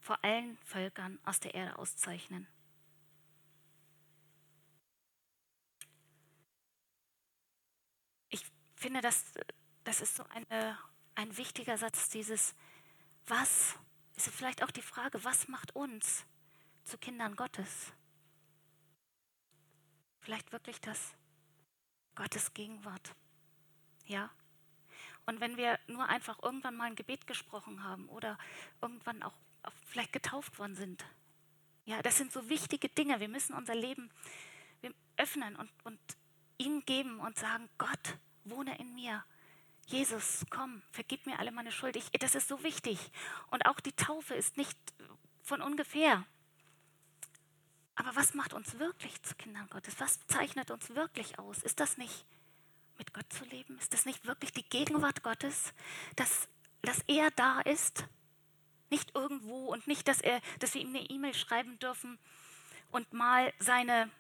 [0.00, 2.46] vor allen Völkern aus der Erde auszeichnen.
[8.76, 9.24] Finde, das,
[9.84, 10.78] das ist so eine,
[11.14, 12.54] ein wichtiger Satz, dieses
[13.26, 13.76] Was,
[14.16, 16.24] ist vielleicht auch die Frage, was macht uns
[16.84, 17.92] zu Kindern Gottes?
[20.20, 21.14] Vielleicht wirklich das
[22.14, 23.14] Gottes Gegenwart.
[24.06, 24.30] Ja?
[25.26, 28.38] Und wenn wir nur einfach irgendwann mal ein Gebet gesprochen haben oder
[28.80, 29.34] irgendwann auch,
[29.86, 31.04] vielleicht getauft worden sind,
[31.84, 33.20] ja, das sind so wichtige Dinge.
[33.20, 34.10] Wir müssen unser Leben
[35.16, 35.98] öffnen und, und
[36.58, 38.18] ihm geben und sagen, Gott,
[38.50, 39.24] wohne in mir.
[39.86, 41.96] Jesus, komm, vergib mir alle meine Schuld.
[41.96, 42.98] Ich, das ist so wichtig.
[43.50, 44.76] Und auch die Taufe ist nicht
[45.42, 46.24] von ungefähr.
[47.94, 49.94] Aber was macht uns wirklich zu Kindern Gottes?
[49.98, 51.62] Was zeichnet uns wirklich aus?
[51.62, 52.26] Ist das nicht
[52.98, 53.78] mit Gott zu leben?
[53.78, 55.72] Ist das nicht wirklich die Gegenwart Gottes,
[56.16, 56.48] dass,
[56.82, 58.06] dass er da ist?
[58.90, 62.18] Nicht irgendwo und nicht, dass, er, dass wir ihm eine E-Mail schreiben dürfen
[62.90, 64.10] und mal seine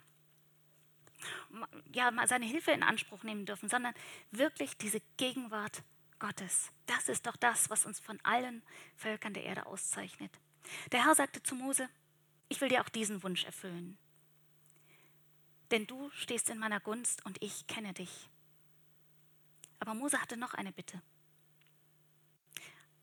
[1.92, 3.94] ja, mal seine Hilfe in Anspruch nehmen dürfen, sondern
[4.30, 5.82] wirklich diese Gegenwart
[6.18, 6.70] Gottes.
[6.86, 8.62] Das ist doch das, was uns von allen
[8.96, 10.32] Völkern der Erde auszeichnet.
[10.92, 11.88] Der Herr sagte zu Mose,
[12.48, 13.98] ich will dir auch diesen Wunsch erfüllen.
[15.70, 18.28] Denn du stehst in meiner Gunst und ich kenne dich.
[19.80, 21.02] Aber Mose hatte noch eine Bitte.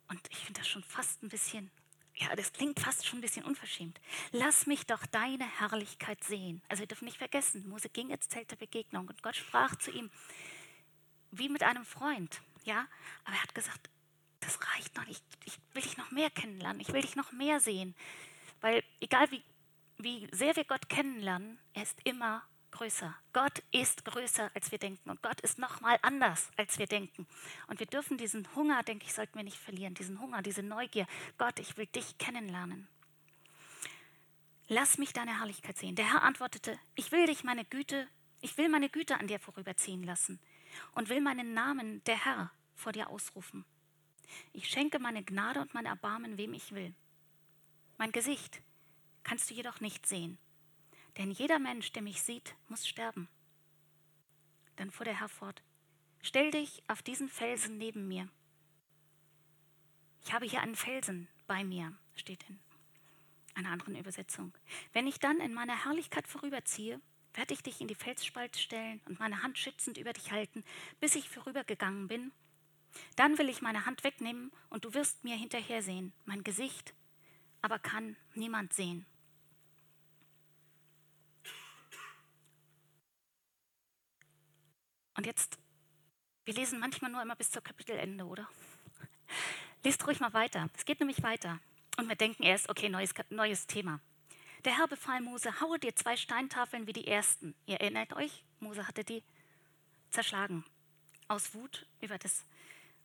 [0.07, 1.71] Und ich finde das schon fast ein bisschen
[2.15, 3.99] ja, das klingt fast schon ein bisschen unverschämt.
[4.31, 6.61] Lass mich doch deine Herrlichkeit sehen.
[6.69, 9.91] Also wir dürfen nicht vergessen, Mose ging ins Zelt der Begegnung und Gott sprach zu
[9.91, 10.11] ihm
[11.31, 12.41] wie mit einem Freund.
[12.65, 12.87] Ja,
[13.25, 13.89] aber er hat gesagt,
[14.39, 15.23] das reicht noch nicht.
[15.45, 16.81] Ich will dich noch mehr kennenlernen.
[16.81, 17.95] Ich will dich noch mehr sehen.
[18.61, 19.43] Weil egal wie,
[19.97, 23.15] wie sehr wir Gott kennenlernen, er ist immer größer.
[23.33, 25.09] Gott ist größer, als wir denken.
[25.09, 27.27] Und Gott ist nochmal anders, als wir denken.
[27.67, 29.93] Und wir dürfen diesen Hunger, denke ich, sollten wir nicht verlieren.
[29.93, 31.07] Diesen Hunger, diese Neugier.
[31.37, 32.87] Gott, ich will dich kennenlernen.
[34.67, 35.95] Lass mich deine Herrlichkeit sehen.
[35.95, 38.07] Der Herr antwortete, ich will dich meine Güte,
[38.41, 40.39] ich will meine Güte an dir vorüberziehen lassen
[40.93, 43.65] und will meinen Namen, der Herr, vor dir ausrufen.
[44.51, 46.93] Ich schenke meine Gnade und mein Erbarmen, wem ich will.
[47.97, 48.61] Mein Gesicht
[49.23, 50.39] kannst du jedoch nicht sehen,
[51.17, 53.27] denn jeder Mensch, der mich sieht, muss sterben.
[54.75, 55.61] Dann fuhr der Herr fort,
[56.21, 58.27] stell dich auf diesen Felsen neben mir.
[60.25, 62.59] Ich habe hier einen Felsen bei mir, steht in
[63.55, 64.53] einer anderen Übersetzung.
[64.93, 66.99] Wenn ich dann in meiner Herrlichkeit vorüberziehe,
[67.33, 70.63] werde ich dich in die Felsspalte stellen und meine Hand schützend über dich halten,
[70.99, 72.31] bis ich vorübergegangen bin.
[73.15, 76.93] Dann will ich meine Hand wegnehmen und du wirst mir hinterhersehen, mein Gesicht,
[77.61, 79.05] aber kann niemand sehen.
[85.15, 85.57] Und jetzt,
[86.45, 88.47] wir lesen manchmal nur immer bis zur Kapitelende, oder?
[89.83, 90.69] Lest ruhig mal weiter.
[90.75, 91.59] Es geht nämlich weiter.
[91.97, 93.99] Und wir denken erst, okay, neues, neues Thema.
[94.65, 97.53] Der Herr befahl Mose, haue dir zwei Steintafeln wie die ersten.
[97.65, 99.23] Ihr erinnert euch, Mose hatte die
[100.09, 100.63] zerschlagen.
[101.27, 102.45] Aus Wut über das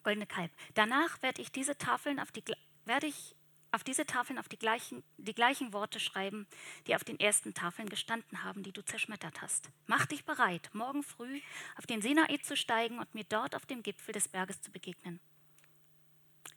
[0.05, 0.53] goldene Kalb.
[0.75, 2.44] Danach werde ich diese Tafeln auf die,
[2.85, 3.35] werde ich
[3.70, 6.46] auf diese Tafeln auf die gleichen, die gleichen Worte schreiben,
[6.87, 9.70] die auf den ersten Tafeln gestanden haben, die du zerschmettert hast.
[9.87, 11.40] Mach dich bereit, morgen früh
[11.76, 15.20] auf den Sinai zu steigen und mir dort auf dem Gipfel des Berges zu begegnen.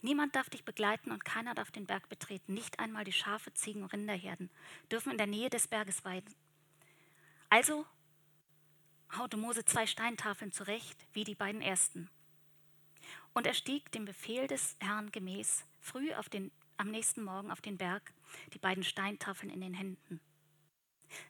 [0.02, 2.54] Niemand darf dich begleiten und keiner darf den Berg betreten.
[2.54, 4.50] Nicht einmal die Schafe, Ziegen und Rinderherden
[4.92, 6.34] dürfen in der Nähe des Berges weiden.
[7.50, 7.86] Also
[9.18, 12.10] haute Mose zwei Steintafeln zurecht, wie die beiden ersten.
[13.34, 17.62] Und er stieg dem Befehl des Herrn gemäß früh auf den, am nächsten Morgen auf
[17.62, 18.12] den Berg,
[18.54, 20.20] die beiden Steintafeln in den Händen.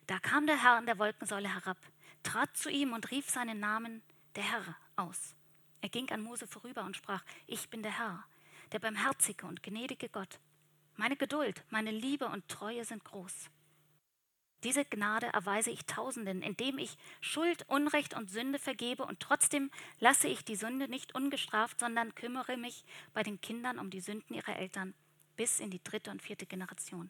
[0.08, 1.78] Da kam der Herr in der Wolkensäule herab,
[2.24, 4.02] trat zu ihm und rief seinen Namen,
[4.36, 5.36] der Herr, aus.
[5.82, 8.24] Er ging an Mose vorüber und sprach, ich bin der Herr,
[8.72, 10.40] der barmherzige und gnädige Gott.
[10.96, 13.50] Meine Geduld, meine Liebe und Treue sind groß.
[14.64, 20.30] Diese Gnade erweise ich Tausenden, indem ich Schuld, Unrecht und Sünde vergebe und trotzdem lasse
[20.30, 24.56] ich die Sünde nicht ungestraft, sondern kümmere mich bei den Kindern um die Sünden ihrer
[24.56, 24.94] Eltern
[25.36, 27.10] bis in die dritte und vierte Generation.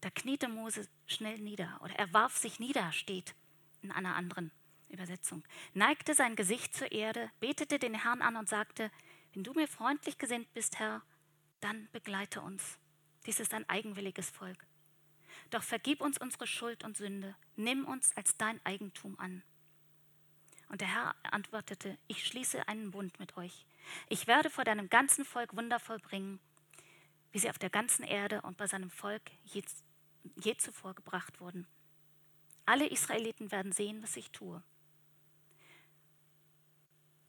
[0.00, 3.34] Da kniete Mose schnell nieder oder er warf sich nieder, steht
[3.82, 4.50] in einer anderen
[4.88, 5.42] Übersetzung,
[5.72, 8.90] neigte sein Gesicht zur Erde, betete den Herrn an und sagte,
[9.32, 11.02] wenn du mir freundlich gesinnt bist, Herr,
[11.60, 12.78] dann begleite uns.
[13.26, 14.66] Dies ist ein eigenwilliges Volk.
[15.50, 19.42] Doch vergib uns unsere Schuld und Sünde, nimm uns als dein Eigentum an.
[20.68, 23.66] Und der Herr antwortete, ich schließe einen Bund mit euch.
[24.08, 26.40] Ich werde vor deinem ganzen Volk Wunder vollbringen,
[27.34, 29.64] wie sie auf der ganzen Erde und bei seinem Volk je,
[30.36, 31.66] je zuvor gebracht wurden.
[32.64, 34.62] Alle Israeliten werden sehen, was ich tue.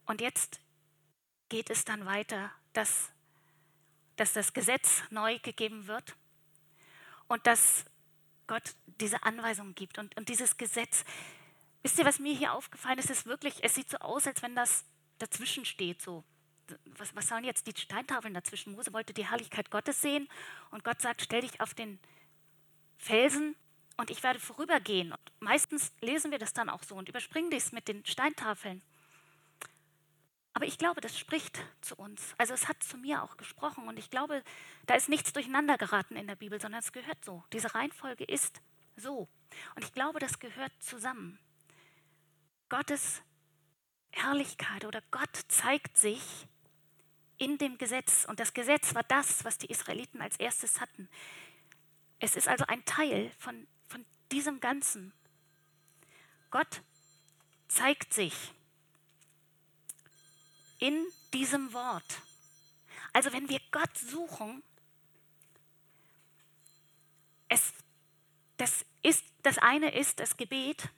[0.06, 0.62] Und jetzt
[1.50, 3.12] geht es dann weiter, dass,
[4.16, 6.16] dass das Gesetz neu gegeben wird
[7.28, 7.84] und dass
[8.46, 9.98] Gott diese Anweisung gibt.
[9.98, 11.04] Und, und dieses Gesetz,
[11.82, 14.56] wisst ihr, was mir hier aufgefallen ist, ist wirklich, es sieht so aus, als wenn
[14.56, 14.86] das
[15.18, 16.00] dazwischen steht.
[16.00, 16.24] So.
[16.98, 18.74] Was, was sollen jetzt die Steintafeln dazwischen?
[18.74, 20.28] Mose wollte die Herrlichkeit Gottes sehen
[20.72, 22.00] und Gott sagt, stell dich auf den
[22.98, 23.56] Felsen
[23.98, 25.12] und ich werde vorübergehen.
[25.12, 28.82] Und meistens lesen wir das dann auch so und überspringen dies mit den Steintafeln.
[30.54, 32.34] Aber ich glaube, das spricht zu uns.
[32.38, 34.42] Also es hat zu mir auch gesprochen und ich glaube,
[34.86, 37.44] da ist nichts durcheinander geraten in der Bibel, sondern es gehört so.
[37.52, 38.62] Diese Reihenfolge ist
[38.96, 39.28] so.
[39.76, 41.38] Und ich glaube, das gehört zusammen.
[42.70, 43.22] Gottes
[44.12, 46.48] Herrlichkeit oder Gott zeigt sich
[47.38, 48.26] in dem Gesetz.
[48.26, 51.10] Und das Gesetz war das, was die Israeliten als erstes hatten.
[52.20, 55.14] Es ist also ein Teil von, von diesem Ganzen.
[56.50, 56.82] Gott
[57.68, 58.54] zeigt sich
[60.80, 62.22] in diesem Wort.
[63.14, 64.64] Also wenn wir Gott suchen,
[67.48, 67.74] es,
[68.58, 70.90] das, ist, das eine ist das Gebet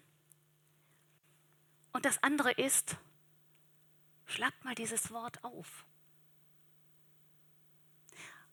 [1.94, 2.98] und das andere ist,
[4.26, 5.86] schlagt mal dieses Wort auf.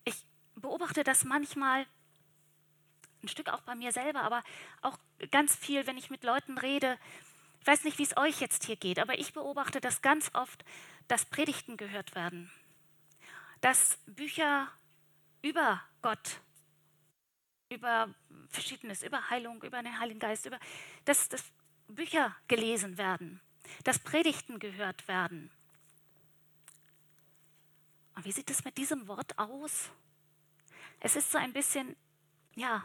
[0.04, 0.24] Ich
[0.64, 1.86] beobachte das manchmal,
[3.22, 4.42] ein Stück auch bei mir selber, aber
[4.80, 4.98] auch
[5.30, 6.98] ganz viel, wenn ich mit Leuten rede.
[7.60, 10.64] Ich weiß nicht, wie es euch jetzt hier geht, aber ich beobachte das ganz oft,
[11.06, 12.50] dass Predigten gehört werden,
[13.60, 14.72] dass Bücher
[15.42, 16.40] über Gott,
[17.68, 18.08] über
[18.48, 20.58] Verschiedenes, über Heilung, über den Heiligen Geist, über,
[21.04, 21.44] dass, dass
[21.88, 23.38] Bücher gelesen werden,
[23.84, 25.50] dass Predigten gehört werden.
[28.14, 29.90] Und wie sieht es mit diesem Wort aus?
[31.04, 31.96] Es ist so ein bisschen,
[32.54, 32.82] ja,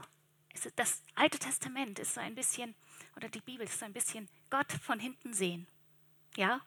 [0.76, 2.76] das Alte Testament ist so ein bisschen,
[3.16, 5.68] oder die Bibel ist so ein bisschen Gott von hinten sehen.
[6.36, 6.60] Ja?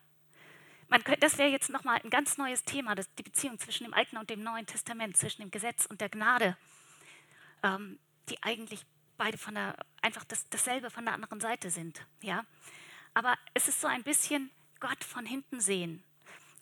[0.88, 3.92] Man könnte, das wäre jetzt nochmal ein ganz neues Thema, das, die Beziehung zwischen dem
[3.92, 6.56] Alten und dem Neuen Testament, zwischen dem Gesetz und der Gnade,
[7.62, 7.98] ähm,
[8.30, 8.86] die eigentlich
[9.18, 12.00] beide von der, einfach das, dasselbe von der anderen Seite sind.
[12.22, 12.46] Ja?
[13.12, 14.50] Aber es ist so ein bisschen
[14.80, 16.02] Gott von hinten sehen.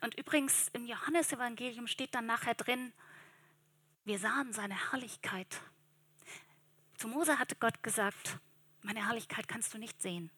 [0.01, 2.93] Und übrigens im Johannesevangelium steht dann nachher drin,
[4.11, 5.61] wir sahen seine Herrlichkeit.
[6.97, 8.41] Zu Mose hatte Gott gesagt,
[8.83, 10.33] meine Herrlichkeit kannst du nicht sehen.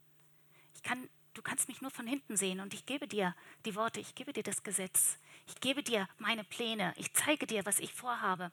[0.75, 3.99] Ich kann, du kannst mich nur von hinten sehen und ich gebe dir die Worte,
[3.99, 5.17] ich gebe dir das Gesetz,
[5.47, 8.51] ich gebe dir meine Pläne, ich zeige dir, was ich vorhabe.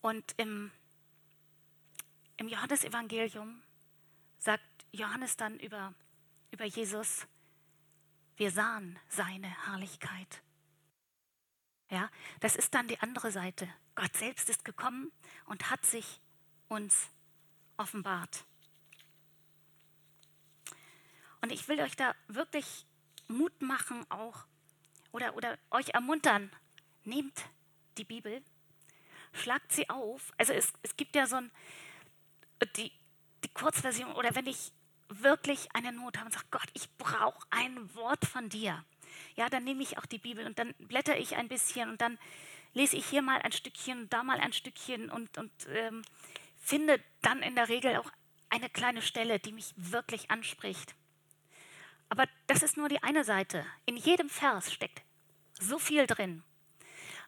[0.00, 0.72] Und im,
[2.36, 3.62] im Johannesevangelium
[4.40, 5.94] sagt Johannes dann über,
[6.50, 7.28] über Jesus,
[8.34, 10.42] wir sahen seine Herrlichkeit.
[11.92, 12.08] Ja,
[12.40, 13.68] das ist dann die andere Seite.
[13.94, 15.12] Gott selbst ist gekommen
[15.44, 16.22] und hat sich
[16.68, 17.10] uns
[17.76, 18.46] offenbart.
[21.42, 22.86] Und ich will euch da wirklich
[23.28, 24.46] Mut machen auch
[25.10, 26.50] oder, oder euch ermuntern,
[27.04, 27.44] nehmt
[27.98, 28.42] die Bibel,
[29.34, 30.32] schlagt sie auf.
[30.38, 31.50] Also es, es gibt ja so ein,
[32.76, 32.90] die,
[33.44, 34.72] die Kurzversion, oder wenn ich
[35.10, 38.82] wirklich eine Not habe und sage, Gott, ich brauche ein Wort von dir,
[39.36, 42.18] ja, dann nehme ich auch die Bibel und dann blätter ich ein bisschen und dann
[42.74, 46.02] lese ich hier mal ein Stückchen, da mal ein Stückchen und, und ähm,
[46.58, 48.10] finde dann in der Regel auch
[48.48, 50.94] eine kleine Stelle, die mich wirklich anspricht.
[52.08, 53.64] Aber das ist nur die eine Seite.
[53.86, 55.02] In jedem Vers steckt
[55.58, 56.42] so viel drin.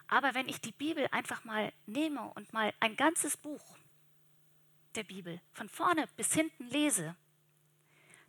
[0.09, 3.64] Aber wenn ich die Bibel einfach mal nehme und mal ein ganzes Buch
[4.95, 7.16] der Bibel von vorne bis hinten lese,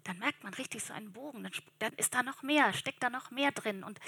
[0.06, 3.10] dann merkt man richtig so einen Bogen, dann, dann, ist da noch mehr, steckt da
[3.10, 3.84] noch mehr drin.
[3.84, 4.00] Und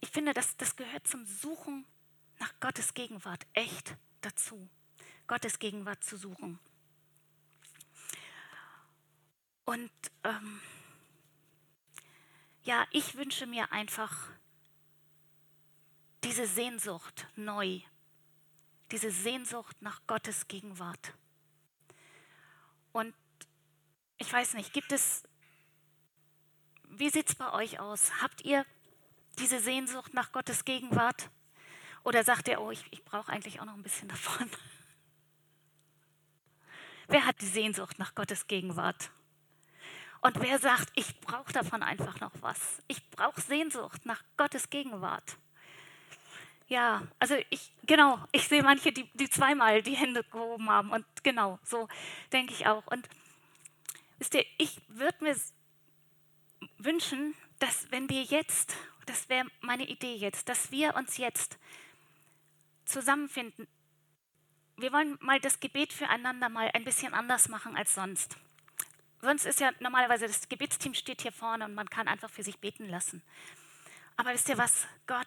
[0.00, 1.86] ich finde, das, das gehört zum Suchen
[2.38, 4.68] nach Gottes Gegenwart echt dazu,
[5.26, 6.60] Gottes Gegenwart zu suchen.
[9.64, 9.90] Und
[10.24, 10.60] ähm,
[12.64, 14.30] ja, ich wünsche mir einfach
[16.24, 17.80] diese Sehnsucht neu,
[18.90, 21.14] diese Sehnsucht nach Gottes Gegenwart.
[22.92, 23.14] Und
[24.18, 25.22] ich weiß nicht, gibt es
[26.90, 28.10] wie sieht es bei euch aus?
[28.22, 28.64] Habt ihr
[29.38, 31.30] diese Sehnsucht nach Gottes Gegenwart?
[32.04, 34.50] Oder sagt ihr, oh, ich, ich brauche eigentlich auch noch ein bisschen davon?
[37.08, 39.10] Wer hat die Sehnsucht nach Gottes Gegenwart?
[40.20, 42.82] Und wer sagt, ich brauche davon einfach noch was?
[42.88, 45.36] Ich brauche Sehnsucht nach Gottes Gegenwart.
[46.66, 50.90] Ja, also ich, genau, ich sehe manche, die, die zweimal die Hände gehoben haben.
[50.90, 51.88] Und genau, so
[52.32, 52.86] denke ich auch.
[52.88, 53.08] Und
[54.18, 55.36] wisst ihr, ich würde mir
[56.78, 58.74] wünschen, dass wenn wir jetzt,
[59.06, 61.58] das wäre meine Idee jetzt, dass wir uns jetzt
[62.84, 63.66] zusammenfinden.
[64.76, 68.36] Wir wollen mal das Gebet füreinander mal ein bisschen anders machen als sonst.
[69.20, 72.58] Sonst ist ja normalerweise das Gebetsteam steht hier vorne und man kann einfach für sich
[72.58, 73.22] beten lassen.
[74.16, 74.86] Aber wisst ihr was?
[75.06, 75.26] Gott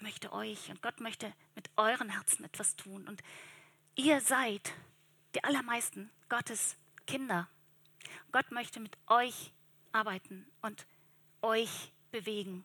[0.00, 3.06] möchte euch und Gott möchte mit euren Herzen etwas tun.
[3.06, 3.22] Und
[3.94, 4.72] ihr seid
[5.34, 6.76] die allermeisten Gottes
[7.06, 7.48] Kinder.
[8.32, 9.52] Gott möchte mit euch
[9.92, 10.86] arbeiten und
[11.42, 12.64] euch bewegen